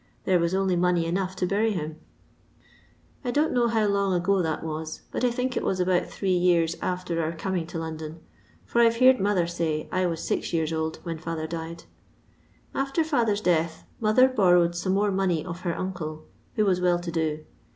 There 0.25 0.39
was 0.39 0.55
only 0.55 0.75
money 0.75 1.05
enough 1.05 1.35
to 1.35 1.45
bury 1.45 1.73
him. 1.73 1.97
I 3.23 3.31
dcm't 3.31 3.51
know 3.51 3.67
how 3.67 3.85
long 3.85 4.15
ago 4.15 4.41
that 4.41 4.63
vras, 4.63 5.01
but 5.11 5.23
I 5.23 5.29
think 5.29 5.55
it 5.55 5.63
was 5.63 5.79
about 5.79 6.07
three 6.07 6.35
years 6.35 6.75
after 6.81 7.21
our 7.21 7.33
coming 7.33 7.67
to 7.67 7.77
London, 7.77 8.19
for 8.65 8.81
I 8.81 8.89
've 8.89 8.95
heerd 8.95 9.19
mother 9.19 9.45
say 9.45 9.87
I 9.91 10.07
was 10.07 10.19
six 10.23 10.53
years 10.53 10.73
old 10.73 10.95
when 11.03 11.19
fiither 11.19 11.47
died. 11.47 11.83
After 12.73 13.03
father's 13.03 13.41
death 13.41 13.85
mother 13.99 14.27
borrowed 14.27 14.73
some 14.75 14.93
more 14.95 15.11
money 15.11 15.45
of 15.45 15.59
her 15.59 15.77
uncle, 15.77 16.25
who 16.55 16.65
was 16.65 16.81
well 16.81 16.97
to 16.97 17.11
do. 17.11 17.39